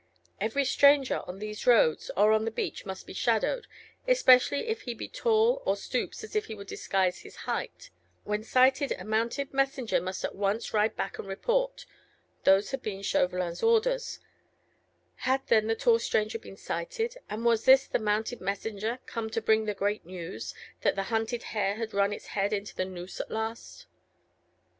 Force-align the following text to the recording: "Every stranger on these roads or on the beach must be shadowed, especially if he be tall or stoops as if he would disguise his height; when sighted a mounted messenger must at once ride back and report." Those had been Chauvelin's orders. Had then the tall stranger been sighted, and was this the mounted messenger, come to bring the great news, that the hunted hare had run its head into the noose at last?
"Every 0.39 0.65
stranger 0.65 1.21
on 1.27 1.37
these 1.37 1.67
roads 1.67 2.09
or 2.17 2.31
on 2.31 2.43
the 2.43 2.49
beach 2.49 2.87
must 2.87 3.05
be 3.05 3.13
shadowed, 3.13 3.67
especially 4.07 4.67
if 4.67 4.81
he 4.81 4.95
be 4.95 5.07
tall 5.07 5.61
or 5.63 5.77
stoops 5.77 6.23
as 6.23 6.35
if 6.35 6.47
he 6.47 6.55
would 6.55 6.65
disguise 6.65 7.19
his 7.19 7.35
height; 7.45 7.91
when 8.23 8.43
sighted 8.43 8.93
a 8.93 9.03
mounted 9.05 9.53
messenger 9.53 10.01
must 10.01 10.25
at 10.25 10.33
once 10.33 10.73
ride 10.73 10.95
back 10.95 11.19
and 11.19 11.27
report." 11.27 11.85
Those 12.45 12.71
had 12.71 12.81
been 12.81 13.03
Chauvelin's 13.03 13.61
orders. 13.61 14.19
Had 15.17 15.45
then 15.49 15.67
the 15.67 15.75
tall 15.75 15.99
stranger 15.99 16.39
been 16.39 16.57
sighted, 16.57 17.17
and 17.29 17.45
was 17.45 17.65
this 17.65 17.85
the 17.85 17.99
mounted 17.99 18.41
messenger, 18.41 18.97
come 19.05 19.29
to 19.29 19.39
bring 19.39 19.65
the 19.65 19.75
great 19.75 20.03
news, 20.03 20.55
that 20.81 20.95
the 20.95 21.03
hunted 21.13 21.43
hare 21.53 21.75
had 21.75 21.93
run 21.93 22.11
its 22.11 22.25
head 22.33 22.53
into 22.53 22.75
the 22.75 22.85
noose 22.85 23.19
at 23.19 23.29
last? 23.29 23.85